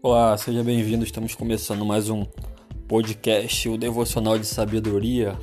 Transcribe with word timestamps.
Olá, 0.00 0.36
seja 0.38 0.62
bem-vindo. 0.62 1.02
Estamos 1.02 1.34
começando 1.34 1.84
mais 1.84 2.08
um 2.08 2.24
podcast, 2.86 3.68
o 3.68 3.76
Devocional 3.76 4.38
de 4.38 4.46
Sabedoria. 4.46 5.36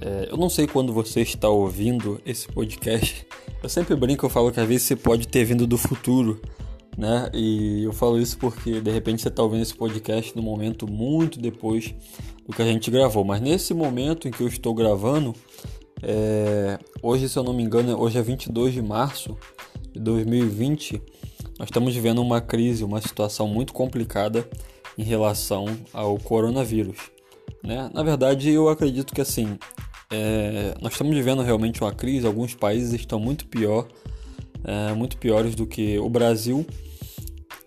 É, 0.00 0.28
eu 0.30 0.38
não 0.38 0.48
sei 0.48 0.66
quando 0.66 0.90
você 0.90 1.20
está 1.20 1.50
ouvindo 1.50 2.18
esse 2.24 2.48
podcast. 2.48 3.26
Eu 3.62 3.68
sempre 3.68 3.94
brinco, 3.94 4.24
eu 4.24 4.30
falo 4.30 4.50
que 4.50 4.58
às 4.58 4.66
vezes 4.66 4.84
você 4.84 4.96
pode 4.96 5.28
ter 5.28 5.44
vindo 5.44 5.66
do 5.66 5.76
futuro, 5.76 6.40
né? 6.96 7.28
E 7.34 7.84
eu 7.84 7.92
falo 7.92 8.18
isso 8.18 8.38
porque 8.38 8.80
de 8.80 8.90
repente 8.90 9.20
você 9.20 9.28
está 9.28 9.42
ouvindo 9.42 9.62
esse 9.62 9.74
podcast 9.74 10.34
no 10.34 10.42
momento 10.42 10.90
muito 10.90 11.38
depois 11.38 11.94
do 12.46 12.54
que 12.54 12.62
a 12.62 12.64
gente 12.64 12.90
gravou. 12.90 13.22
Mas 13.22 13.42
nesse 13.42 13.74
momento 13.74 14.26
em 14.26 14.30
que 14.30 14.40
eu 14.40 14.48
estou 14.48 14.72
gravando, 14.72 15.34
é, 16.02 16.78
hoje, 17.02 17.28
se 17.28 17.38
eu 17.38 17.42
não 17.44 17.52
me 17.52 17.62
engano, 17.62 18.00
hoje 18.00 18.16
é 18.16 18.22
22 18.22 18.72
de 18.72 18.80
março 18.80 19.36
de 19.92 20.00
2020. 20.00 21.02
Nós 21.58 21.68
estamos 21.68 21.92
vivendo 21.92 22.22
uma 22.22 22.40
crise, 22.40 22.84
uma 22.84 23.00
situação 23.00 23.48
muito 23.48 23.72
complicada 23.72 24.48
em 24.96 25.02
relação 25.02 25.66
ao 25.92 26.16
coronavírus. 26.16 27.10
Né? 27.64 27.90
Na 27.92 28.02
verdade, 28.04 28.50
eu 28.50 28.68
acredito 28.68 29.12
que 29.12 29.20
assim, 29.20 29.58
é, 30.10 30.74
nós 30.80 30.92
estamos 30.92 31.14
vivendo 31.14 31.42
realmente 31.42 31.80
uma 31.82 31.92
crise. 31.92 32.26
Alguns 32.26 32.54
países 32.54 32.92
estão 32.92 33.18
muito 33.18 33.46
pior, 33.46 33.88
é, 34.62 34.94
muito 34.94 35.16
piores 35.16 35.56
do 35.56 35.66
que 35.66 35.98
o 35.98 36.08
Brasil. 36.08 36.64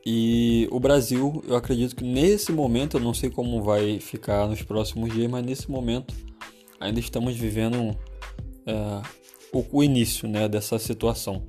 E 0.06 0.68
o 0.72 0.80
Brasil, 0.80 1.44
eu 1.48 1.56
acredito 1.56 1.96
que 1.96 2.04
nesse 2.04 2.52
momento, 2.52 2.98
eu 2.98 3.02
não 3.02 3.14
sei 3.14 3.30
como 3.30 3.62
vai 3.62 4.00
ficar 4.00 4.48
nos 4.48 4.62
próximos 4.64 5.14
dias, 5.14 5.30
mas 5.30 5.46
nesse 5.46 5.70
momento 5.70 6.16
ainda 6.80 7.00
estamos 7.00 7.36
vivendo 7.36 7.96
é, 8.66 9.02
o, 9.54 9.64
o 9.72 9.84
início 9.84 10.28
né, 10.28 10.48
dessa 10.48 10.80
situação. 10.80 11.46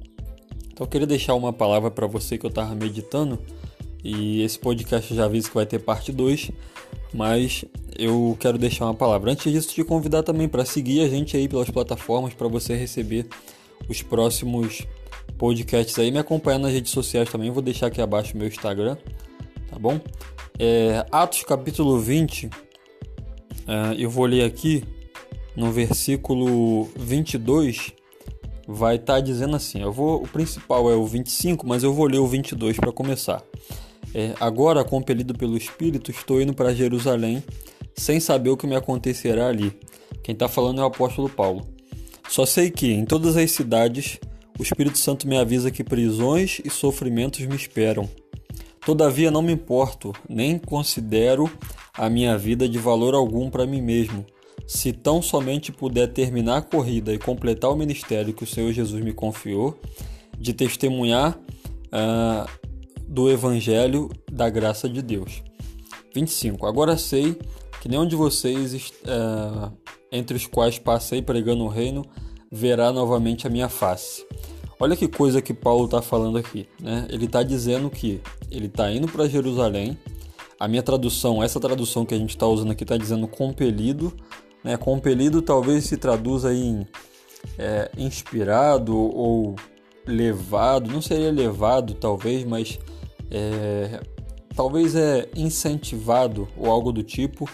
Eu 0.82 0.86
queria 0.88 1.06
deixar 1.06 1.34
uma 1.34 1.52
palavra 1.52 1.92
para 1.92 2.08
você 2.08 2.36
que 2.36 2.44
eu 2.44 2.50
estava 2.50 2.74
meditando 2.74 3.38
e 4.02 4.42
esse 4.42 4.58
podcast 4.58 5.14
já 5.14 5.26
avisa 5.26 5.48
que 5.48 5.54
vai 5.54 5.64
ter 5.64 5.78
parte 5.78 6.10
2, 6.10 6.50
mas 7.14 7.64
eu 7.96 8.36
quero 8.40 8.58
deixar 8.58 8.86
uma 8.86 8.94
palavra. 8.94 9.30
Antes 9.30 9.52
disso, 9.52 9.68
te 9.68 9.84
convidar 9.84 10.24
também 10.24 10.48
para 10.48 10.64
seguir 10.64 11.02
a 11.02 11.08
gente 11.08 11.36
aí 11.36 11.48
pelas 11.48 11.70
plataformas 11.70 12.34
para 12.34 12.48
você 12.48 12.74
receber 12.74 13.28
os 13.88 14.02
próximos 14.02 14.84
podcasts 15.38 15.96
aí, 16.00 16.10
me 16.10 16.18
acompanhar 16.18 16.58
nas 16.58 16.72
redes 16.72 16.90
sociais 16.90 17.30
também. 17.30 17.48
Vou 17.48 17.62
deixar 17.62 17.86
aqui 17.86 18.02
abaixo 18.02 18.34
o 18.34 18.36
meu 18.36 18.48
Instagram, 18.48 18.96
tá 19.70 19.78
bom? 19.78 20.00
É, 20.58 21.06
Atos 21.12 21.44
capítulo 21.44 22.00
20, 22.00 22.50
é, 23.68 23.94
eu 23.96 24.10
vou 24.10 24.26
ler 24.26 24.42
aqui 24.42 24.82
no 25.54 25.70
versículo 25.70 26.90
22 26.96 28.01
vai 28.66 28.96
estar 28.96 29.14
tá 29.14 29.20
dizendo 29.20 29.56
assim: 29.56 29.82
eu 29.82 29.92
vou, 29.92 30.22
o 30.22 30.28
principal 30.28 30.90
é 30.90 30.94
o 30.94 31.04
25, 31.04 31.66
mas 31.66 31.82
eu 31.82 31.92
vou 31.92 32.06
ler 32.06 32.18
o 32.18 32.26
22 32.26 32.76
para 32.76 32.92
começar. 32.92 33.42
É, 34.14 34.34
agora, 34.40 34.84
compelido 34.84 35.34
pelo 35.34 35.56
Espírito, 35.56 36.10
estou 36.10 36.40
indo 36.40 36.52
para 36.52 36.74
Jerusalém 36.74 37.42
sem 37.94 38.20
saber 38.20 38.50
o 38.50 38.56
que 38.56 38.66
me 38.66 38.76
acontecerá 38.76 39.48
ali. 39.48 39.72
Quem 40.22 40.32
está 40.32 40.48
falando 40.48 40.80
é 40.80 40.84
o 40.84 40.86
apóstolo 40.86 41.28
Paulo. 41.28 41.66
Só 42.28 42.46
sei 42.46 42.70
que, 42.70 42.92
em 42.92 43.04
todas 43.04 43.36
as 43.36 43.50
cidades, 43.50 44.18
o 44.58 44.62
Espírito 44.62 44.98
Santo 44.98 45.26
me 45.26 45.36
avisa 45.36 45.70
que 45.70 45.82
prisões 45.82 46.60
e 46.64 46.70
sofrimentos 46.70 47.40
me 47.46 47.56
esperam. 47.56 48.08
Todavia, 48.84 49.30
não 49.30 49.42
me 49.42 49.52
importo, 49.52 50.12
nem 50.28 50.58
considero 50.58 51.50
a 51.94 52.08
minha 52.10 52.36
vida 52.36 52.68
de 52.68 52.78
valor 52.78 53.14
algum 53.14 53.48
para 53.48 53.66
mim 53.66 53.80
mesmo 53.80 54.26
se 54.72 54.90
tão 54.90 55.20
somente 55.20 55.70
puder 55.70 56.06
terminar 56.06 56.56
a 56.56 56.62
corrida 56.62 57.12
e 57.12 57.18
completar 57.18 57.70
o 57.70 57.76
ministério 57.76 58.32
que 58.32 58.42
o 58.42 58.46
Senhor 58.46 58.72
Jesus 58.72 59.04
me 59.04 59.12
confiou, 59.12 59.78
de 60.38 60.54
testemunhar 60.54 61.38
uh, 61.88 62.50
do 63.06 63.30
Evangelho 63.30 64.08
da 64.30 64.48
graça 64.48 64.88
de 64.88 65.02
Deus. 65.02 65.42
25. 66.14 66.66
Agora 66.66 66.96
sei 66.96 67.38
que 67.82 67.88
nenhum 67.88 68.06
de 68.06 68.16
vocês, 68.16 68.94
uh, 69.04 69.70
entre 70.10 70.38
os 70.38 70.46
quais 70.46 70.78
passei 70.78 71.20
pregando 71.20 71.64
o 71.64 71.68
reino, 71.68 72.02
verá 72.50 72.90
novamente 72.90 73.46
a 73.46 73.50
minha 73.50 73.68
face. 73.68 74.24
Olha 74.80 74.96
que 74.96 75.06
coisa 75.06 75.42
que 75.42 75.52
Paulo 75.52 75.84
está 75.84 76.00
falando 76.00 76.38
aqui. 76.38 76.66
Né? 76.80 77.06
Ele 77.10 77.26
está 77.26 77.42
dizendo 77.42 77.90
que 77.90 78.22
ele 78.50 78.66
está 78.66 78.90
indo 78.90 79.06
para 79.06 79.28
Jerusalém. 79.28 79.98
A 80.58 80.66
minha 80.66 80.82
tradução, 80.82 81.42
essa 81.42 81.60
tradução 81.60 82.06
que 82.06 82.14
a 82.14 82.18
gente 82.18 82.30
está 82.30 82.46
usando 82.46 82.70
aqui, 82.70 82.84
está 82.84 82.96
dizendo 82.96 83.28
compelido 83.28 84.14
né? 84.62 84.76
Compelido 84.76 85.42
talvez 85.42 85.84
se 85.84 85.96
traduza 85.96 86.54
em 86.54 86.86
é, 87.58 87.90
inspirado 87.96 88.96
ou 88.96 89.56
levado, 90.06 90.90
não 90.90 91.00
seria 91.00 91.30
levado 91.30 91.94
talvez, 91.94 92.44
mas 92.44 92.78
é, 93.30 94.00
talvez 94.54 94.94
é 94.94 95.28
incentivado 95.36 96.48
ou 96.56 96.70
algo 96.70 96.92
do 96.92 97.02
tipo 97.02 97.48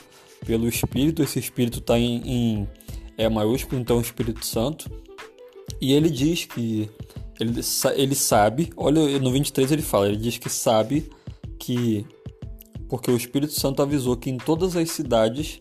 pelo 0.45 0.69
Espírito. 0.69 1.23
Esse 1.23 1.39
Espírito 1.39 1.79
está 1.79 1.99
em, 1.99 2.23
em 2.25 2.69
é 3.17 3.29
maiúsculo, 3.29 3.81
então 3.81 4.01
Espírito 4.01 4.47
Santo. 4.47 4.91
E 5.81 5.93
ele 5.93 6.09
diz 6.09 6.45
que 6.45 6.89
ele, 7.39 7.61
ele 7.95 8.15
sabe, 8.15 8.73
olha 8.77 9.19
no 9.19 9.31
23 9.31 9.71
ele 9.71 9.83
fala, 9.83 10.09
ele 10.09 10.17
diz 10.17 10.39
que 10.39 10.49
sabe 10.49 11.11
que 11.59 12.07
porque 12.89 13.11
o 13.11 13.17
Espírito 13.17 13.53
Santo 13.53 13.83
avisou 13.83 14.17
que 14.17 14.31
em 14.31 14.39
todas 14.39 14.75
as 14.75 14.91
cidades 14.91 15.61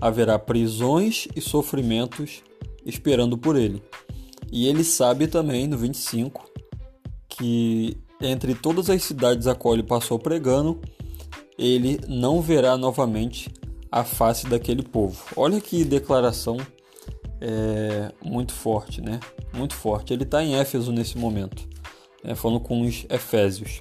haverá 0.00 0.38
prisões 0.38 1.28
e 1.34 1.40
sofrimentos 1.40 2.42
esperando 2.84 3.36
por 3.36 3.56
ele. 3.56 3.82
E 4.50 4.68
ele 4.68 4.84
sabe 4.84 5.26
também, 5.26 5.66
no 5.66 5.76
25, 5.76 6.48
que 7.28 7.96
entre 8.20 8.54
todas 8.54 8.88
as 8.88 9.02
cidades 9.02 9.46
a 9.46 9.54
qual 9.54 9.74
ele 9.74 9.82
passou 9.82 10.18
pregando, 10.18 10.80
ele 11.58 12.00
não 12.06 12.40
verá 12.40 12.76
novamente 12.76 13.50
a 13.90 14.04
face 14.04 14.46
daquele 14.46 14.82
povo. 14.82 15.22
Olha 15.36 15.60
que 15.60 15.84
declaração 15.84 16.58
é, 17.40 18.12
muito 18.24 18.52
forte, 18.52 19.00
né? 19.00 19.20
Muito 19.52 19.74
forte. 19.74 20.12
Ele 20.12 20.22
está 20.22 20.42
em 20.42 20.54
Éfeso 20.54 20.92
nesse 20.92 21.18
momento, 21.18 21.66
né? 22.22 22.34
falando 22.34 22.60
com 22.60 22.82
os 22.82 23.06
Efésios. 23.08 23.80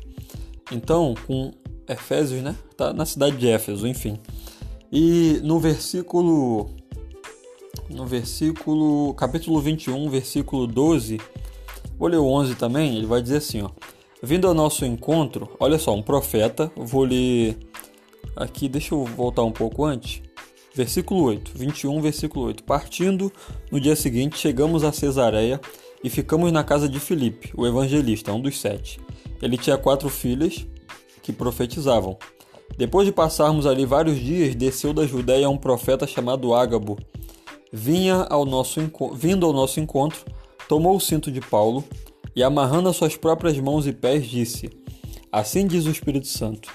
Então, 0.72 1.14
com 1.28 1.52
Efésios, 1.88 2.42
né? 2.42 2.56
Tá 2.76 2.94
na 2.94 3.06
cidade 3.06 3.38
de 3.38 3.48
Éfeso, 3.48 3.88
enfim. 3.88 4.18
E 4.98 5.42
no 5.44 5.60
versículo 5.60 6.70
no 7.90 8.06
versículo 8.06 9.14
capítulo 9.16 9.60
21, 9.60 10.10
versículo 10.10 10.66
12, 10.66 11.20
vou 12.00 12.08
ler 12.08 12.16
o 12.16 12.26
11 12.26 12.56
também, 12.56 12.96
ele 12.96 13.06
vai 13.06 13.22
dizer 13.22 13.38
assim, 13.38 13.62
ó: 13.62 13.72
Vindo 14.24 14.48
ao 14.48 14.54
nosso 14.54 14.86
encontro, 14.86 15.50
olha 15.60 15.78
só, 15.78 15.94
um 15.94 16.02
profeta, 16.02 16.72
vou 16.78 17.04
ler 17.04 17.58
aqui, 18.38 18.70
deixa 18.70 18.96
eu 18.96 19.04
voltar 19.04 19.44
um 19.44 19.52
pouco 19.52 19.84
antes. 19.84 20.22
Versículo 20.74 21.24
8, 21.24 21.52
21, 21.54 22.02
versículo 22.02 22.46
8. 22.46 22.64
Partindo 22.64 23.30
no 23.70 23.82
dia 23.82 23.98
seguinte, 23.98 24.38
chegamos 24.38 24.86
a 24.86 24.94
Cesareia 24.94 25.60
e 26.02 26.10
ficamos 26.10 26.54
na 26.54 26.64
casa 26.64 26.88
de 26.88 27.02
Filipe, 27.02 27.52
o 27.54 27.68
evangelista, 27.68 28.32
um 28.32 28.40
dos 28.40 28.62
sete. 28.62 29.02
Ele 29.42 29.58
tinha 29.58 29.78
quatro 29.78 30.08
filhas 30.08 30.66
que 31.22 31.34
profetizavam. 31.34 32.18
Depois 32.78 33.06
de 33.06 33.12
passarmos 33.14 33.66
ali 33.66 33.86
vários 33.86 34.20
dias, 34.20 34.54
desceu 34.54 34.94
da 34.94 35.06
Judéia 35.06 35.50
um 35.50 35.58
profeta 35.58 36.06
chamado 36.06 36.54
Ágabo. 36.54 36.98
Vinha 37.72 38.28
ao 38.30 38.46
nosso 38.46 38.82
vindo 39.14 39.46
ao 39.46 39.54
nosso 39.54 39.80
encontro, 39.80 40.26
tomou 40.68 40.96
o 40.96 41.00
cinto 41.00 41.32
de 41.32 41.40
Paulo 41.40 41.84
e, 42.36 42.44
amarrando 42.44 42.90
as 42.90 42.96
suas 42.96 43.16
próprias 43.16 43.58
mãos 43.60 43.88
e 43.88 43.94
pés, 43.94 44.26
disse: 44.26 44.70
Assim 45.32 45.66
diz 45.66 45.86
o 45.86 45.90
Espírito 45.90 46.28
Santo: 46.28 46.70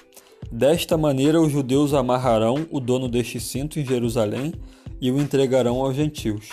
Desta 0.50 0.96
maneira 0.96 1.40
os 1.40 1.52
judeus 1.52 1.92
amarrarão 1.92 2.66
o 2.70 2.80
dono 2.80 3.08
deste 3.08 3.38
cinto 3.38 3.78
em 3.78 3.84
Jerusalém 3.84 4.54
e 5.00 5.10
o 5.10 5.20
entregarão 5.20 5.82
aos 5.82 5.94
gentios. 5.94 6.48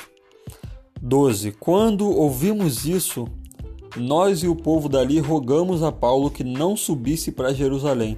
12. 1.01 1.51
Quando 1.53 2.09
ouvimos 2.09 2.85
isso, 2.85 3.27
nós 3.95 4.43
e 4.43 4.47
o 4.47 4.55
povo 4.55 4.89
dali 4.89 5.19
rogamos 5.19 5.83
a 5.83 5.91
Paulo 5.91 6.29
que 6.29 6.43
não 6.43 6.75
subisse 6.75 7.31
para 7.31 7.53
Jerusalém 7.53 8.17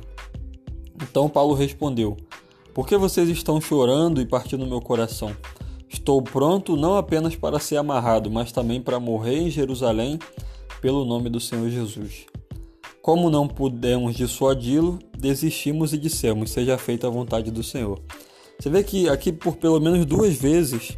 então 1.01 1.29
Paulo 1.29 1.53
respondeu: 1.53 2.17
Por 2.73 2.87
que 2.87 2.97
vocês 2.97 3.29
estão 3.29 3.59
chorando 3.59 4.21
e 4.21 4.25
partindo 4.25 4.65
meu 4.65 4.81
coração? 4.81 5.35
Estou 5.89 6.21
pronto 6.21 6.75
não 6.75 6.97
apenas 6.97 7.35
para 7.35 7.59
ser 7.59 7.77
amarrado, 7.77 8.29
mas 8.29 8.51
também 8.51 8.79
para 8.79 8.99
morrer 8.99 9.39
em 9.39 9.49
Jerusalém 9.49 10.19
pelo 10.81 11.03
nome 11.03 11.29
do 11.29 11.39
Senhor 11.39 11.69
Jesus. 11.69 12.25
Como 13.01 13.29
não 13.29 13.47
pudemos 13.47 14.15
dissuadi-lo, 14.15 14.99
desistimos 15.17 15.93
e 15.93 15.97
dissemos: 15.97 16.51
Seja 16.51 16.77
feita 16.77 17.07
a 17.07 17.09
vontade 17.09 17.49
do 17.49 17.63
Senhor. 17.63 17.99
Você 18.59 18.69
vê 18.69 18.83
que 18.83 19.09
aqui, 19.09 19.31
por 19.31 19.55
pelo 19.55 19.79
menos 19.79 20.05
duas 20.05 20.35
vezes, 20.35 20.97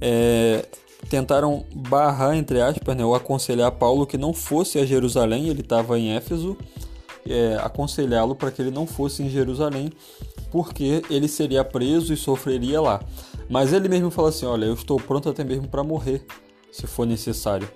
é, 0.00 0.66
tentaram 1.08 1.64
barrar, 1.74 2.36
entre 2.36 2.60
aspas, 2.60 2.96
né, 2.96 3.04
ou 3.04 3.14
aconselhar 3.14 3.72
Paulo 3.72 4.06
que 4.06 4.18
não 4.18 4.32
fosse 4.32 4.78
a 4.78 4.84
Jerusalém, 4.84 5.48
ele 5.48 5.62
estava 5.62 5.98
em 5.98 6.12
Éfeso 6.12 6.56
é, 7.28 7.56
aconselhá-lo 7.62 8.34
para 8.34 8.50
que 8.50 8.62
ele 8.62 8.70
não 8.70 8.86
fosse 8.86 9.22
em 9.22 9.28
Jerusalém, 9.28 9.90
porque 10.50 11.02
ele 11.10 11.28
seria 11.28 11.64
preso 11.64 12.12
e 12.12 12.16
sofreria 12.16 12.80
lá. 12.80 13.00
Mas 13.48 13.72
ele 13.72 13.88
mesmo 13.88 14.10
fala 14.10 14.28
assim: 14.28 14.46
Olha, 14.46 14.66
eu 14.66 14.74
estou 14.74 14.98
pronto 14.98 15.28
até 15.28 15.44
mesmo 15.44 15.68
para 15.68 15.82
morrer, 15.82 16.24
se 16.70 16.86
for 16.86 17.06
necessário. 17.06 17.68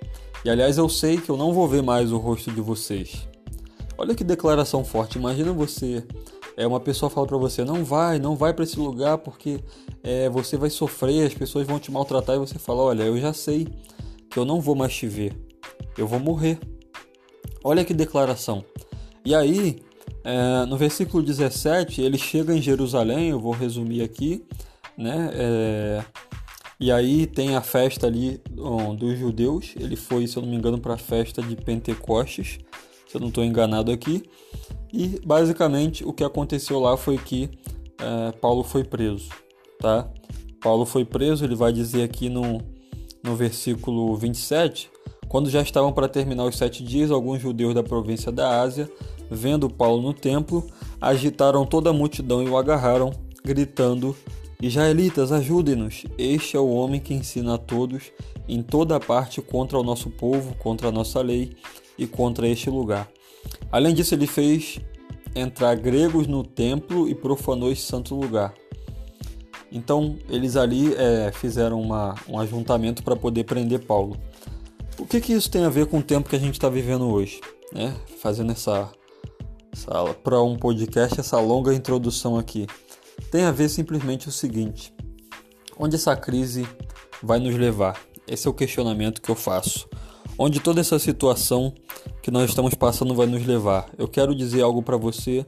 E 0.44 0.50
aliás, 0.50 0.76
eu 0.76 0.88
sei 0.88 1.18
que 1.18 1.30
eu 1.30 1.36
não 1.36 1.52
vou 1.52 1.68
ver 1.68 1.82
mais 1.82 2.10
o 2.10 2.18
rosto 2.18 2.50
de 2.50 2.60
vocês. 2.60 3.28
Olha 3.96 4.14
que 4.14 4.24
declaração 4.24 4.84
forte. 4.84 5.18
Imagina 5.18 5.52
você, 5.52 6.04
é 6.56 6.66
uma 6.66 6.80
pessoa 6.80 7.08
fala 7.08 7.26
para 7.26 7.36
você, 7.36 7.64
não 7.64 7.84
vai, 7.84 8.18
não 8.18 8.34
vai 8.34 8.52
para 8.52 8.64
esse 8.64 8.78
lugar 8.78 9.18
porque 9.18 9.60
é, 10.02 10.28
você 10.28 10.56
vai 10.56 10.70
sofrer, 10.70 11.26
as 11.26 11.34
pessoas 11.34 11.66
vão 11.66 11.78
te 11.78 11.92
maltratar 11.92 12.36
e 12.36 12.38
você 12.38 12.58
fala, 12.58 12.82
olha, 12.82 13.04
eu 13.04 13.18
já 13.20 13.32
sei 13.32 13.68
que 14.28 14.38
eu 14.38 14.44
não 14.44 14.60
vou 14.60 14.74
mais 14.74 14.94
te 14.94 15.06
ver, 15.06 15.36
eu 15.96 16.06
vou 16.06 16.18
morrer. 16.18 16.58
Olha 17.62 17.84
que 17.84 17.94
declaração. 17.94 18.64
E 19.24 19.34
aí, 19.34 19.82
é, 20.24 20.66
no 20.66 20.76
versículo 20.76 21.22
17, 21.22 22.00
ele 22.00 22.18
chega 22.18 22.54
em 22.54 22.62
Jerusalém, 22.62 23.30
eu 23.30 23.40
vou 23.40 23.52
resumir 23.52 24.02
aqui, 24.02 24.44
né? 24.96 25.30
É, 25.34 26.04
e 26.78 26.90
aí 26.90 27.26
tem 27.26 27.54
a 27.54 27.60
festa 27.60 28.08
ali 28.08 28.40
dos 28.98 29.16
judeus. 29.18 29.74
Ele 29.78 29.94
foi, 29.94 30.26
se 30.26 30.36
eu 30.36 30.42
não 30.42 30.50
me 30.50 30.56
engano, 30.56 30.80
para 30.80 30.94
a 30.94 30.98
festa 30.98 31.40
de 31.40 31.54
Pentecostes, 31.54 32.58
se 33.06 33.16
eu 33.16 33.20
não 33.20 33.28
estou 33.28 33.44
enganado 33.44 33.92
aqui. 33.92 34.24
E 34.92 35.20
basicamente 35.24 36.04
o 36.04 36.12
que 36.12 36.24
aconteceu 36.24 36.80
lá 36.80 36.96
foi 36.96 37.16
que 37.18 37.48
é, 38.00 38.32
Paulo 38.32 38.64
foi 38.64 38.82
preso, 38.82 39.28
tá? 39.78 40.10
Paulo 40.60 40.84
foi 40.84 41.04
preso, 41.04 41.44
ele 41.44 41.54
vai 41.54 41.72
dizer 41.72 42.02
aqui 42.02 42.28
no, 42.28 42.60
no 43.22 43.36
versículo 43.36 44.16
27, 44.16 44.90
quando 45.28 45.48
já 45.48 45.62
estavam 45.62 45.92
para 45.92 46.08
terminar 46.08 46.44
os 46.44 46.56
sete 46.56 46.84
dias, 46.84 47.10
alguns 47.10 47.40
judeus 47.40 47.74
da 47.74 47.82
província 47.82 48.30
da 48.30 48.60
Ásia, 48.60 48.90
vendo 49.32 49.68
Paulo 49.68 50.02
no 50.02 50.12
templo, 50.12 50.66
agitaram 51.00 51.64
toda 51.64 51.90
a 51.90 51.92
multidão 51.92 52.42
e 52.42 52.48
o 52.48 52.56
agarraram, 52.56 53.12
gritando 53.44 54.16
Israelitas, 54.62 55.32
ajudem-nos! 55.32 56.04
Este 56.16 56.56
é 56.56 56.60
o 56.60 56.68
homem 56.68 57.00
que 57.00 57.12
ensina 57.12 57.54
a 57.54 57.58
todos 57.58 58.12
em 58.48 58.62
toda 58.62 59.00
parte 59.00 59.42
contra 59.42 59.76
o 59.76 59.82
nosso 59.82 60.08
povo, 60.08 60.54
contra 60.56 60.88
a 60.88 60.92
nossa 60.92 61.20
lei 61.20 61.56
e 61.98 62.06
contra 62.06 62.46
este 62.46 62.70
lugar. 62.70 63.08
Além 63.72 63.92
disso, 63.92 64.14
ele 64.14 64.28
fez 64.28 64.78
entrar 65.34 65.74
gregos 65.74 66.28
no 66.28 66.44
templo 66.44 67.08
e 67.08 67.14
profanou 67.14 67.72
esse 67.72 67.82
santo 67.82 68.14
lugar. 68.14 68.54
Então, 69.72 70.16
eles 70.28 70.54
ali 70.54 70.94
é, 70.94 71.32
fizeram 71.32 71.80
uma, 71.80 72.14
um 72.28 72.38
ajuntamento 72.38 73.02
para 73.02 73.16
poder 73.16 73.42
prender 73.42 73.80
Paulo. 73.80 74.16
O 74.96 75.04
que, 75.04 75.20
que 75.20 75.32
isso 75.32 75.50
tem 75.50 75.64
a 75.64 75.70
ver 75.70 75.86
com 75.86 75.98
o 75.98 76.02
tempo 76.02 76.28
que 76.28 76.36
a 76.36 76.38
gente 76.38 76.54
está 76.54 76.68
vivendo 76.68 77.08
hoje? 77.08 77.40
Né? 77.72 77.96
Fazendo 78.20 78.52
essa 78.52 78.92
para 80.22 80.42
um 80.42 80.56
podcast, 80.56 81.18
essa 81.18 81.38
longa 81.40 81.74
introdução 81.74 82.38
aqui 82.38 82.66
tem 83.30 83.44
a 83.44 83.50
ver 83.50 83.68
simplesmente 83.68 84.28
o 84.28 84.32
seguinte: 84.32 84.92
onde 85.78 85.96
essa 85.96 86.16
crise 86.16 86.66
vai 87.22 87.38
nos 87.38 87.54
levar? 87.54 88.00
Esse 88.26 88.46
é 88.46 88.50
o 88.50 88.54
questionamento 88.54 89.20
que 89.20 89.30
eu 89.30 89.34
faço. 89.34 89.88
Onde 90.38 90.60
toda 90.60 90.80
essa 90.80 90.98
situação 90.98 91.74
que 92.22 92.30
nós 92.30 92.48
estamos 92.48 92.74
passando 92.74 93.14
vai 93.14 93.26
nos 93.26 93.44
levar? 93.44 93.90
Eu 93.98 94.08
quero 94.08 94.34
dizer 94.34 94.62
algo 94.62 94.82
para 94.82 94.96
você 94.96 95.46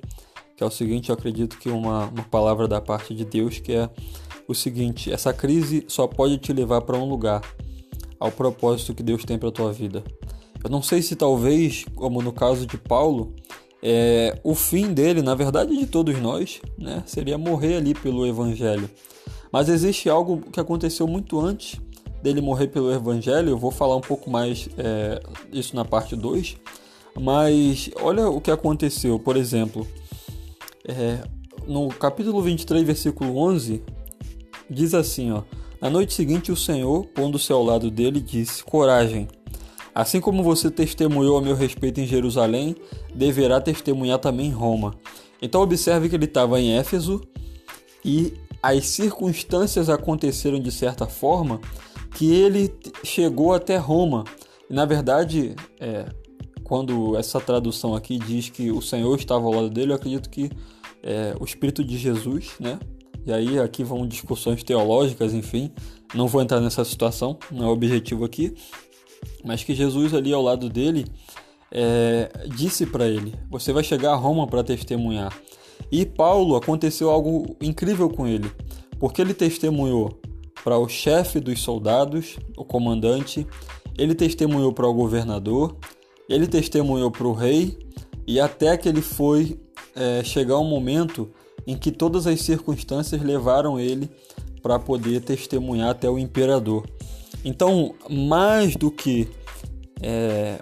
que 0.56 0.62
é 0.62 0.66
o 0.66 0.70
seguinte: 0.70 1.08
eu 1.08 1.14
acredito 1.14 1.58
que 1.58 1.68
uma, 1.68 2.06
uma 2.06 2.24
palavra 2.24 2.68
da 2.68 2.80
parte 2.80 3.14
de 3.14 3.24
Deus 3.24 3.58
que 3.58 3.72
é 3.72 3.88
o 4.46 4.54
seguinte: 4.54 5.12
essa 5.12 5.32
crise 5.32 5.84
só 5.88 6.06
pode 6.06 6.38
te 6.38 6.52
levar 6.52 6.82
para 6.82 6.98
um 6.98 7.08
lugar, 7.08 7.42
ao 8.18 8.30
propósito 8.30 8.94
que 8.94 9.02
Deus 9.02 9.24
tem 9.24 9.38
para 9.38 9.50
tua 9.50 9.72
vida. 9.72 10.04
Eu 10.62 10.70
não 10.70 10.82
sei 10.82 11.02
se 11.02 11.14
talvez, 11.14 11.84
como 11.94 12.22
no 12.22 12.32
caso 12.32 12.66
de 12.66 12.78
Paulo, 12.78 13.34
é, 13.86 14.40
o 14.42 14.54
fim 14.54 14.94
dele, 14.94 15.20
na 15.20 15.34
verdade 15.34 15.76
de 15.76 15.86
todos 15.86 16.18
nós, 16.18 16.58
né, 16.78 17.02
seria 17.04 17.36
morrer 17.36 17.76
ali 17.76 17.92
pelo 17.92 18.26
Evangelho. 18.26 18.88
Mas 19.52 19.68
existe 19.68 20.08
algo 20.08 20.40
que 20.50 20.58
aconteceu 20.58 21.06
muito 21.06 21.38
antes 21.38 21.78
dele 22.22 22.40
morrer 22.40 22.68
pelo 22.68 22.90
Evangelho, 22.90 23.50
eu 23.50 23.58
vou 23.58 23.70
falar 23.70 23.94
um 23.94 24.00
pouco 24.00 24.30
mais 24.30 24.70
é, 24.78 25.22
isso 25.52 25.76
na 25.76 25.84
parte 25.84 26.16
2, 26.16 26.56
mas 27.20 27.90
olha 28.00 28.26
o 28.30 28.40
que 28.40 28.50
aconteceu, 28.50 29.18
por 29.18 29.36
exemplo, 29.36 29.86
é, 30.88 31.18
no 31.66 31.88
capítulo 31.88 32.40
23, 32.40 32.82
versículo 32.84 33.36
11, 33.36 33.82
diz 34.70 34.94
assim, 34.94 35.30
ó, 35.30 35.42
Na 35.78 35.90
noite 35.90 36.14
seguinte 36.14 36.50
o 36.50 36.56
Senhor, 36.56 37.04
pondo-se 37.08 37.52
ao 37.52 37.62
lado 37.62 37.90
dele, 37.90 38.18
disse, 38.18 38.64
Coragem, 38.64 39.28
Assim 39.94 40.20
como 40.20 40.42
você 40.42 40.70
testemunhou 40.70 41.36
a 41.36 41.40
meu 41.40 41.54
respeito 41.54 42.00
em 42.00 42.06
Jerusalém, 42.06 42.74
deverá 43.14 43.60
testemunhar 43.60 44.18
também 44.18 44.46
em 44.46 44.52
Roma. 44.52 44.94
Então 45.40 45.60
observe 45.60 46.08
que 46.08 46.16
ele 46.16 46.24
estava 46.24 46.60
em 46.60 46.76
Éfeso 46.76 47.20
e 48.04 48.34
as 48.60 48.86
circunstâncias 48.86 49.88
aconteceram 49.88 50.58
de 50.58 50.72
certa 50.72 51.06
forma 51.06 51.60
que 52.16 52.32
ele 52.32 52.74
chegou 53.04 53.52
até 53.52 53.76
Roma. 53.76 54.24
E, 54.68 54.74
na 54.74 54.84
verdade, 54.84 55.54
é, 55.78 56.06
quando 56.64 57.16
essa 57.16 57.40
tradução 57.40 57.94
aqui 57.94 58.18
diz 58.18 58.48
que 58.48 58.72
o 58.72 58.82
Senhor 58.82 59.16
estava 59.16 59.44
ao 59.44 59.52
lado 59.52 59.70
dele, 59.70 59.92
eu 59.92 59.96
acredito 59.96 60.28
que 60.28 60.50
é, 61.02 61.36
o 61.38 61.44
Espírito 61.44 61.84
de 61.84 61.96
Jesus, 61.98 62.52
né? 62.58 62.80
E 63.26 63.32
aí 63.32 63.58
aqui 63.58 63.84
vão 63.84 64.06
discussões 64.06 64.62
teológicas, 64.62 65.32
enfim. 65.32 65.70
Não 66.14 66.26
vou 66.26 66.42
entrar 66.42 66.60
nessa 66.60 66.84
situação, 66.84 67.38
não 67.50 67.64
é 67.64 67.68
o 67.68 67.72
objetivo 67.72 68.24
aqui 68.24 68.54
mas 69.44 69.64
que 69.64 69.74
Jesus 69.74 70.14
ali 70.14 70.32
ao 70.32 70.42
lado 70.42 70.68
dele 70.68 71.04
é, 71.70 72.30
disse 72.54 72.86
para 72.86 73.06
ele: 73.06 73.34
Você 73.50 73.72
vai 73.72 73.82
chegar 73.82 74.12
a 74.12 74.16
Roma 74.16 74.46
para 74.46 74.62
testemunhar. 74.62 75.36
E 75.90 76.06
Paulo 76.06 76.56
aconteceu 76.56 77.10
algo 77.10 77.56
incrível 77.60 78.08
com 78.08 78.26
ele, 78.26 78.50
porque 78.98 79.20
ele 79.20 79.34
testemunhou 79.34 80.20
para 80.62 80.78
o 80.78 80.88
chefe 80.88 81.40
dos 81.40 81.60
soldados, 81.60 82.38
o 82.56 82.64
comandante, 82.64 83.46
ele 83.98 84.14
testemunhou 84.14 84.72
para 84.72 84.86
o 84.86 84.94
governador, 84.94 85.76
ele 86.28 86.46
testemunhou 86.46 87.10
para 87.10 87.26
o 87.26 87.32
rei, 87.32 87.78
e 88.26 88.40
até 88.40 88.76
que 88.76 88.88
ele 88.88 89.02
foi 89.02 89.60
é, 89.94 90.24
chegar 90.24 90.58
um 90.58 90.64
momento 90.64 91.30
em 91.66 91.76
que 91.76 91.90
todas 91.90 92.26
as 92.26 92.40
circunstâncias 92.40 93.22
levaram 93.22 93.78
ele 93.78 94.08
para 94.62 94.78
poder 94.78 95.20
testemunhar 95.20 95.90
até 95.90 96.08
o 96.08 96.18
imperador. 96.18 96.86
Então, 97.44 97.94
mais 98.08 98.74
do 98.74 98.90
que 98.90 99.28
é, 100.02 100.60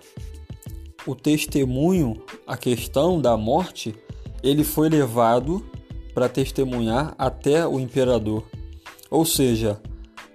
o 1.07 1.15
testemunho, 1.15 2.23
a 2.47 2.57
questão 2.57 3.21
da 3.21 3.37
morte, 3.37 3.95
ele 4.43 4.65
foi 4.65 4.89
levado 4.89 5.65
para 6.15 6.29
testemunhar 6.29 7.15
até 7.17 7.67
o 7.67 7.79
imperador. 7.79 8.45
Ou 9.11 9.25
seja, 9.25 9.81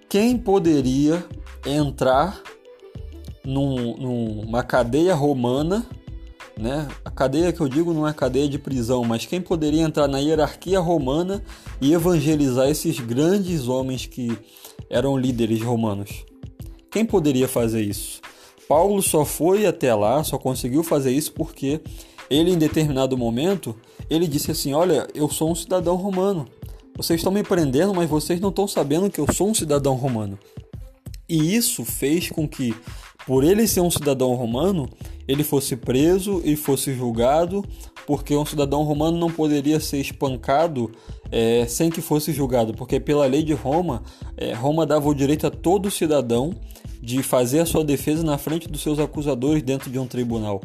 quem 0.09 0.37
poderia 0.37 1.23
entrar 1.65 2.41
num, 3.43 3.97
numa 3.97 4.63
cadeia 4.63 5.13
romana, 5.13 5.85
né? 6.57 6.87
A 7.05 7.11
cadeia 7.11 7.53
que 7.53 7.61
eu 7.61 7.69
digo 7.69 7.93
não 7.93 8.07
é 8.07 8.13
cadeia 8.13 8.47
de 8.47 8.57
prisão, 8.57 9.03
mas 9.03 9.25
quem 9.25 9.39
poderia 9.39 9.81
entrar 9.81 10.07
na 10.07 10.19
hierarquia 10.19 10.79
romana 10.79 11.43
e 11.79 11.93
evangelizar 11.93 12.67
esses 12.69 12.99
grandes 12.99 13.67
homens 13.67 14.05
que 14.05 14.37
eram 14.89 15.17
líderes 15.17 15.61
romanos? 15.61 16.26
Quem 16.97 17.05
poderia 17.05 17.47
fazer 17.47 17.83
isso? 17.83 18.19
Paulo 18.67 19.03
só 19.03 19.23
foi 19.23 19.67
até 19.67 19.93
lá, 19.93 20.23
só 20.23 20.35
conseguiu 20.35 20.81
fazer 20.81 21.11
isso 21.11 21.31
porque 21.31 21.79
ele, 22.27 22.49
em 22.49 22.57
determinado 22.57 23.15
momento, 23.15 23.75
ele 24.09 24.27
disse 24.27 24.49
assim: 24.49 24.73
Olha, 24.73 25.07
eu 25.13 25.29
sou 25.29 25.51
um 25.51 25.53
cidadão 25.53 25.95
romano. 25.95 26.47
Vocês 26.95 27.19
estão 27.19 27.31
me 27.31 27.43
prendendo, 27.43 27.93
mas 27.93 28.09
vocês 28.09 28.41
não 28.41 28.49
estão 28.49 28.67
sabendo 28.67 29.11
que 29.11 29.19
eu 29.19 29.31
sou 29.31 29.47
um 29.47 29.53
cidadão 29.53 29.93
romano. 29.93 30.39
E 31.29 31.55
isso 31.55 31.85
fez 31.85 32.31
com 32.31 32.47
que, 32.47 32.73
por 33.27 33.43
ele 33.43 33.67
ser 33.67 33.81
um 33.81 33.91
cidadão 33.91 34.33
romano, 34.33 34.89
ele 35.27 35.43
fosse 35.43 35.75
preso 35.75 36.41
e 36.43 36.55
fosse 36.55 36.93
julgado, 36.93 37.63
porque 38.05 38.35
um 38.35 38.45
cidadão 38.45 38.83
romano 38.83 39.17
não 39.17 39.29
poderia 39.29 39.79
ser 39.79 39.99
espancado 39.99 40.91
é, 41.31 41.65
sem 41.67 41.89
que 41.89 42.01
fosse 42.01 42.31
julgado, 42.31 42.73
porque 42.73 42.99
pela 42.99 43.25
lei 43.25 43.43
de 43.43 43.53
Roma, 43.53 44.03
é, 44.37 44.53
Roma 44.53 44.85
dava 44.85 45.09
o 45.09 45.13
direito 45.13 45.45
a 45.45 45.51
todo 45.51 45.91
cidadão 45.91 46.55
de 47.01 47.21
fazer 47.21 47.59
a 47.59 47.65
sua 47.65 47.83
defesa 47.83 48.23
na 48.23 48.37
frente 48.37 48.67
dos 48.67 48.81
seus 48.81 48.99
acusadores 48.99 49.61
dentro 49.61 49.89
de 49.89 49.99
um 49.99 50.07
tribunal. 50.07 50.61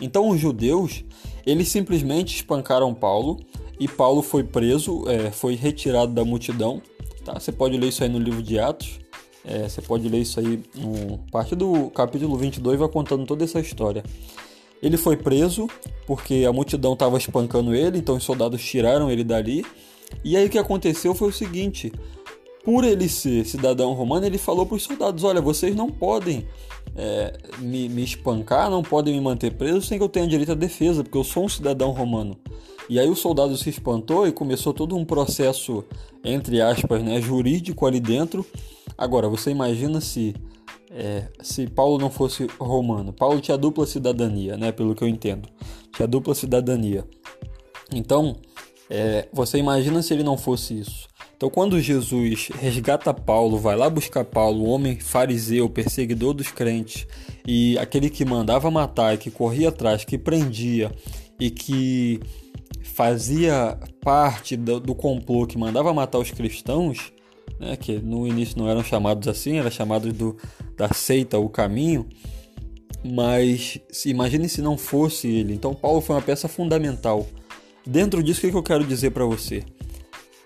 Então 0.00 0.28
os 0.28 0.40
judeus, 0.40 1.04
eles 1.46 1.68
simplesmente 1.68 2.36
espancaram 2.36 2.94
Paulo 2.94 3.38
e 3.78 3.86
Paulo 3.86 4.22
foi 4.22 4.42
preso, 4.42 5.04
é, 5.08 5.30
foi 5.30 5.54
retirado 5.54 6.12
da 6.12 6.24
multidão. 6.24 6.80
Tá? 7.24 7.38
Você 7.38 7.52
pode 7.52 7.76
ler 7.76 7.88
isso 7.88 8.02
aí 8.02 8.08
no 8.08 8.18
livro 8.18 8.42
de 8.42 8.58
Atos. 8.58 8.98
É, 9.44 9.68
você 9.68 9.80
pode 9.80 10.08
ler 10.08 10.20
isso 10.20 10.40
aí 10.40 10.62
no 10.74 11.14
a 11.28 11.30
partir 11.30 11.54
do 11.54 11.90
capítulo 11.90 12.36
22, 12.36 12.78
vai 12.78 12.88
contando 12.88 13.24
toda 13.24 13.44
essa 13.44 13.60
história. 13.60 14.02
Ele 14.82 14.96
foi 14.96 15.16
preso 15.16 15.68
porque 16.06 16.44
a 16.48 16.52
multidão 16.52 16.92
estava 16.92 17.18
espancando 17.18 17.74
ele, 17.74 17.98
então 17.98 18.16
os 18.16 18.24
soldados 18.24 18.62
tiraram 18.62 19.10
ele 19.10 19.24
dali. 19.24 19.64
E 20.24 20.36
aí 20.36 20.46
o 20.46 20.50
que 20.50 20.58
aconteceu 20.58 21.14
foi 21.14 21.28
o 21.28 21.32
seguinte: 21.32 21.92
por 22.64 22.84
ele 22.84 23.08
ser 23.08 23.44
cidadão 23.46 23.92
romano, 23.94 24.26
ele 24.26 24.38
falou 24.38 24.66
para 24.66 24.76
os 24.76 24.82
soldados: 24.82 25.24
Olha, 25.24 25.40
vocês 25.40 25.74
não 25.74 25.88
podem 25.88 26.46
é, 26.96 27.32
me, 27.58 27.88
me, 27.88 28.02
espancar, 28.02 28.70
não 28.70 28.82
podem 28.82 29.14
me 29.14 29.20
manter 29.20 29.52
preso 29.52 29.82
sem 29.82 29.98
que 29.98 30.04
eu 30.04 30.08
tenha 30.08 30.26
direito 30.26 30.52
à 30.52 30.54
defesa, 30.54 31.02
porque 31.02 31.18
eu 31.18 31.24
sou 31.24 31.44
um 31.44 31.48
cidadão 31.48 31.90
romano. 31.90 32.36
E 32.88 32.98
aí 32.98 33.08
o 33.08 33.14
soldado 33.14 33.56
se 33.56 33.68
espantou 33.68 34.26
e 34.26 34.32
começou 34.32 34.72
todo 34.72 34.96
um 34.96 35.04
processo, 35.04 35.84
entre 36.24 36.60
aspas, 36.60 37.02
né, 37.02 37.20
jurídico 37.20 37.86
ali 37.86 38.00
dentro. 38.00 38.46
Agora, 38.96 39.28
você 39.28 39.50
imagina 39.50 40.00
se, 40.00 40.34
é, 40.90 41.28
se 41.42 41.66
Paulo 41.66 41.98
não 41.98 42.10
fosse 42.10 42.46
romano. 42.58 43.12
Paulo 43.12 43.40
tinha 43.40 43.58
dupla 43.58 43.86
cidadania, 43.86 44.56
né, 44.56 44.72
pelo 44.72 44.94
que 44.94 45.02
eu 45.02 45.08
entendo. 45.08 45.48
que 45.92 46.02
é 46.02 46.04
a 46.04 46.08
dupla 46.08 46.34
cidadania. 46.34 47.04
Então, 47.92 48.36
é, 48.88 49.28
você 49.32 49.58
imagina 49.58 50.00
se 50.02 50.14
ele 50.14 50.22
não 50.22 50.38
fosse 50.38 50.80
isso. 50.80 51.08
Então, 51.36 51.48
quando 51.48 51.80
Jesus 51.80 52.48
resgata 52.58 53.14
Paulo, 53.14 53.58
vai 53.58 53.76
lá 53.76 53.88
buscar 53.88 54.24
Paulo, 54.24 54.64
o 54.64 54.68
homem 54.68 54.98
fariseu, 54.98 55.68
perseguidor 55.68 56.34
dos 56.34 56.50
crentes, 56.50 57.06
e 57.46 57.78
aquele 57.78 58.10
que 58.10 58.24
mandava 58.24 58.70
matar, 58.70 59.16
que 59.18 59.30
corria 59.30 59.68
atrás, 59.68 60.04
que 60.04 60.18
prendia 60.18 60.90
e 61.38 61.48
que 61.48 62.18
fazia 62.98 63.78
parte 64.00 64.56
do, 64.56 64.80
do 64.80 64.92
complô 64.92 65.46
que 65.46 65.56
mandava 65.56 65.94
matar 65.94 66.18
os 66.18 66.32
cristãos, 66.32 67.12
né, 67.60 67.76
que 67.76 67.92
no 67.92 68.26
início 68.26 68.58
não 68.58 68.68
eram 68.68 68.82
chamados 68.82 69.28
assim, 69.28 69.56
eram 69.56 69.70
chamados 69.70 70.12
do, 70.12 70.36
da 70.76 70.92
seita, 70.92 71.38
o 71.38 71.48
caminho, 71.48 72.08
mas 73.04 73.78
imagine 74.04 74.48
se 74.48 74.60
não 74.60 74.76
fosse 74.76 75.28
ele. 75.28 75.54
Então, 75.54 75.76
Paulo 75.76 76.00
foi 76.00 76.16
uma 76.16 76.22
peça 76.22 76.48
fundamental. 76.48 77.24
Dentro 77.86 78.20
disso, 78.20 78.44
o 78.44 78.50
que 78.50 78.56
eu 78.56 78.64
quero 78.64 78.84
dizer 78.84 79.12
para 79.12 79.24
você? 79.24 79.62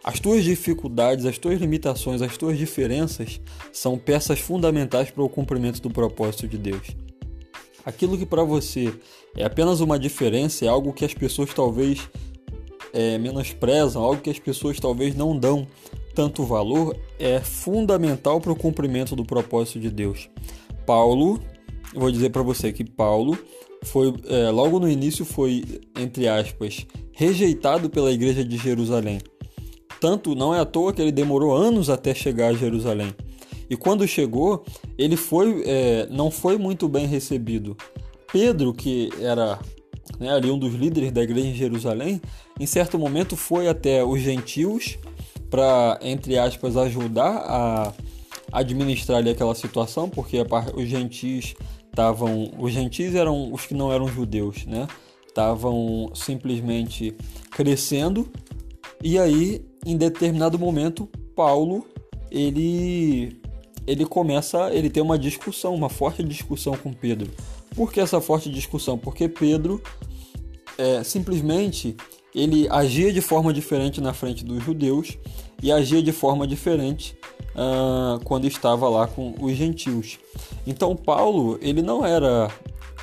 As 0.04 0.20
tuas 0.20 0.44
dificuldades, 0.44 1.24
as 1.24 1.38
tuas 1.38 1.58
limitações, 1.58 2.20
as 2.20 2.36
tuas 2.36 2.58
diferenças 2.58 3.40
são 3.72 3.96
peças 3.96 4.40
fundamentais 4.40 5.10
para 5.10 5.22
o 5.22 5.28
cumprimento 5.28 5.80
do 5.80 5.88
propósito 5.88 6.46
de 6.46 6.58
Deus. 6.58 6.88
Aquilo 7.82 8.18
que 8.18 8.26
para 8.26 8.44
você 8.44 8.92
é 9.34 9.42
apenas 9.42 9.80
uma 9.80 9.98
diferença, 9.98 10.66
é 10.66 10.68
algo 10.68 10.92
que 10.92 11.06
as 11.06 11.14
pessoas 11.14 11.54
talvez 11.54 12.06
é, 12.92 13.18
menosprezam, 13.18 14.02
algo 14.02 14.20
que 14.20 14.30
as 14.30 14.38
pessoas 14.38 14.78
talvez 14.78 15.14
não 15.14 15.36
dão 15.36 15.66
tanto 16.14 16.44
valor, 16.44 16.96
é 17.18 17.40
fundamental 17.40 18.40
para 18.40 18.52
o 18.52 18.56
cumprimento 18.56 19.16
do 19.16 19.24
propósito 19.24 19.80
de 19.80 19.90
Deus. 19.90 20.28
Paulo, 20.86 21.40
vou 21.94 22.10
dizer 22.10 22.30
para 22.30 22.42
você 22.42 22.72
que 22.72 22.84
Paulo 22.84 23.38
foi 23.84 24.14
é, 24.28 24.50
logo 24.50 24.78
no 24.78 24.88
início 24.88 25.24
foi 25.24 25.64
entre 25.98 26.28
aspas 26.28 26.86
rejeitado 27.12 27.90
pela 27.90 28.12
igreja 28.12 28.44
de 28.44 28.56
Jerusalém 28.56 29.18
tanto 30.02 30.34
não 30.34 30.52
é 30.52 30.58
à 30.58 30.64
toa 30.64 30.92
que 30.92 31.00
ele 31.00 31.12
demorou 31.12 31.54
anos 31.54 31.88
até 31.88 32.12
chegar 32.12 32.48
a 32.48 32.54
Jerusalém. 32.54 33.14
E 33.70 33.76
quando 33.76 34.04
chegou, 34.04 34.64
ele 34.98 35.16
foi, 35.16 35.62
é, 35.64 36.08
não 36.10 36.28
foi 36.28 36.58
muito 36.58 36.88
bem 36.88 37.06
recebido. 37.06 37.76
Pedro, 38.32 38.74
que 38.74 39.10
era 39.20 39.60
né, 40.18 40.32
ali 40.32 40.50
um 40.50 40.58
dos 40.58 40.74
líderes 40.74 41.12
da 41.12 41.22
igreja 41.22 41.48
em 41.48 41.54
Jerusalém, 41.54 42.20
em 42.58 42.66
certo 42.66 42.98
momento 42.98 43.36
foi 43.36 43.68
até 43.68 44.04
os 44.04 44.20
gentios 44.20 44.98
para, 45.50 45.98
entre 46.02 46.38
aspas, 46.38 46.76
ajudar 46.76 47.36
a 47.46 47.92
administrar 48.52 49.18
ali 49.18 49.30
aquela 49.30 49.54
situação, 49.54 50.08
porque 50.08 50.38
os 50.74 50.86
gentios 50.86 51.54
estavam, 51.90 52.50
os 52.58 52.72
gentios 52.72 53.14
eram 53.14 53.52
os 53.52 53.66
que 53.66 53.74
não 53.74 53.92
eram 53.92 54.06
judeus, 54.08 54.64
né? 54.66 54.86
Estavam 55.26 56.10
simplesmente 56.14 57.14
crescendo 57.50 58.30
e 59.02 59.18
aí 59.18 59.64
em 59.84 59.96
determinado 59.96 60.58
momento, 60.58 61.08
Paulo 61.34 61.86
ele 62.30 63.40
ele 63.84 64.06
começa, 64.06 64.72
ele 64.72 64.88
tem 64.88 65.02
uma 65.02 65.18
discussão, 65.18 65.74
uma 65.74 65.88
forte 65.88 66.22
discussão 66.22 66.76
com 66.76 66.92
Pedro. 66.92 67.30
Por 67.74 67.92
que 67.92 68.00
essa 68.00 68.20
forte 68.20 68.50
discussão? 68.50 68.98
Porque 68.98 69.28
Pedro 69.28 69.82
é, 70.78 71.02
simplesmente 71.02 71.96
ele 72.34 72.66
agia 72.68 73.12
de 73.12 73.20
forma 73.20 73.52
diferente 73.52 74.00
na 74.00 74.12
frente 74.12 74.44
dos 74.44 74.62
judeus 74.64 75.18
e 75.62 75.70
agia 75.70 76.02
de 76.02 76.12
forma 76.12 76.46
diferente 76.46 77.16
uh, 77.54 78.22
quando 78.24 78.46
estava 78.46 78.88
lá 78.88 79.06
com 79.06 79.34
os 79.40 79.54
gentios. 79.54 80.18
Então 80.66 80.96
Paulo 80.96 81.58
ele 81.60 81.82
não 81.82 82.04
era 82.04 82.50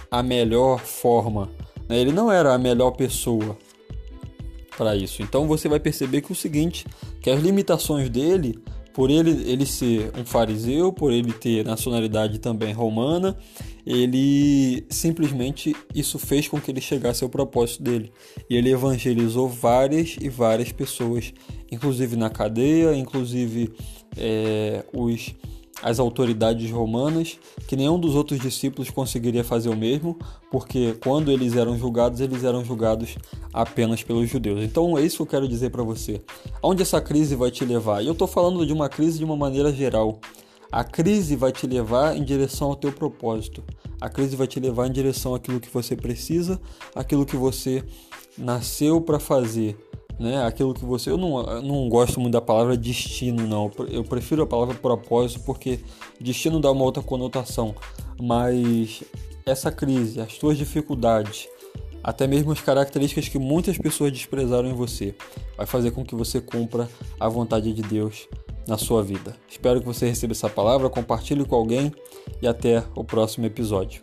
a 0.10 0.24
melhor 0.24 0.80
forma, 0.80 1.50
né? 1.88 2.00
ele 2.00 2.12
não 2.12 2.32
era 2.32 2.54
a 2.54 2.58
melhor 2.58 2.92
pessoa 2.92 3.56
para 4.78 4.96
isso. 4.96 5.22
Então 5.22 5.48
você 5.48 5.68
vai 5.68 5.80
perceber 5.80 6.22
que 6.22 6.32
o 6.32 6.36
seguinte, 6.36 6.86
que 7.22 7.30
as 7.30 7.40
limitações 7.40 8.10
dele, 8.10 8.58
por 8.94 9.12
ele, 9.12 9.50
ele 9.50 9.66
ser 9.66 10.12
um 10.18 10.26
fariseu, 10.26 10.92
por 10.92 11.12
ele 11.12 11.32
ter 11.32 11.64
nacionalidade 11.66 12.40
também 12.40 12.74
romana, 12.74 13.38
ele 13.86 14.86
simplesmente 14.90 15.76
isso 15.94 16.20
fez 16.20 16.48
com 16.48 16.60
que 16.60 16.72
ele 16.72 16.82
chegasse 16.82 17.24
ao 17.24 17.30
propósito 17.30 17.84
dele. 17.84 18.12
E 18.50 18.56
ele 18.56 18.72
evangelizou 18.72 19.48
várias 19.48 20.16
e 20.20 20.30
várias 20.30 20.72
pessoas, 20.72 21.34
inclusive 21.72 22.16
na 22.16 22.30
cadeia, 22.30 22.96
inclusive 22.96 23.74
é, 24.18 24.84
os 24.94 25.34
as 25.82 26.00
autoridades 26.00 26.70
romanas, 26.72 27.40
que 27.68 27.76
nenhum 27.76 28.00
dos 28.00 28.16
outros 28.16 28.40
discípulos 28.40 28.90
conseguiria 28.90 29.44
fazer 29.44 29.70
o 29.70 29.76
mesmo, 29.76 30.18
porque 30.52 30.96
quando 31.02 31.32
eles 31.32 31.56
eram 31.56 31.78
julgados, 31.78 32.20
eles 32.20 32.44
eram 32.44 32.64
julgados 32.64 33.16
apenas 33.54 34.04
pelos 34.04 34.30
judeus. 34.30 34.62
Então 34.64 34.98
é 34.98 35.02
isso 35.02 35.18
que 35.18 35.22
eu 35.24 35.28
quero 35.28 35.48
dizer 35.48 35.70
para 35.70 35.84
você. 35.84 36.22
Aonde 36.62 36.82
essa 36.82 37.00
crise 37.00 37.36
vai 37.36 37.52
te 37.52 37.64
levar? 37.64 38.04
E 38.04 38.08
eu 38.08 38.14
estou 38.14 38.28
falando 38.28 38.66
de 38.66 38.74
uma 38.74 38.90
crise 38.90 39.18
de 39.18 39.26
uma 39.26 39.38
maneira 39.38 39.72
geral. 39.72 40.20
A 40.72 40.84
crise 40.84 41.36
vai 41.36 41.52
te 41.52 41.66
levar 41.66 42.16
em 42.16 42.24
direção 42.24 42.70
ao 42.70 42.76
teu 42.76 42.92
propósito. 42.92 43.64
A 44.00 44.10
crise 44.10 44.36
vai 44.36 44.48
te 44.48 44.60
levar 44.60 44.88
em 44.88 44.92
direção 44.92 45.34
àquilo 45.34 45.60
que 45.60 45.70
você 45.70 45.96
precisa, 45.96 46.60
aquilo 46.96 47.26
que 47.26 47.36
você 47.36 47.84
nasceu 48.38 49.02
para 49.02 49.20
fazer 49.20 49.78
né? 50.20 50.44
Aquilo 50.44 50.74
que 50.74 50.84
você. 50.84 51.10
Eu 51.10 51.18
não, 51.18 51.42
eu 51.42 51.62
não 51.62 51.88
gosto 51.88 52.20
muito 52.20 52.34
da 52.34 52.42
palavra 52.42 52.76
destino, 52.76 53.48
não. 53.48 53.72
Eu 53.90 54.04
prefiro 54.04 54.44
a 54.44 54.48
palavra 54.48 54.76
propósito 54.76 55.42
porque 55.46 55.80
destino 56.20 56.60
dá 56.60 56.70
uma 56.72 56.84
outra 56.84 57.02
conotação. 57.02 57.74
Mas 58.22 59.02
essa 59.46 59.72
crise, 59.72 60.20
as 60.20 60.34
suas 60.34 60.58
dificuldades, 60.58 61.48
até 62.04 62.28
mesmo 62.28 62.52
as 62.52 62.60
características 62.60 63.30
que 63.30 63.40
muitas 63.40 63.78
pessoas 63.78 64.12
desprezaram 64.12 64.70
em 64.70 64.74
você, 64.74 65.16
vai 65.56 65.66
fazer 65.66 65.92
com 65.92 66.04
que 66.04 66.16
você 66.16 66.42
cumpra 66.42 66.90
a 67.18 67.30
vontade 67.30 67.72
de 67.72 67.82
Deus 67.82 68.28
na 68.70 68.78
sua 68.78 69.04
vida. 69.04 69.36
Espero 69.50 69.80
que 69.80 69.86
você 69.86 70.08
receba 70.08 70.34
essa 70.34 70.50
palavra, 70.50 70.90
compartilhe 70.90 71.44
com 71.44 71.56
alguém 71.56 71.92
e 72.42 72.48
até 72.48 72.84
o 72.96 73.04
próximo 73.04 73.46
episódio. 73.46 74.02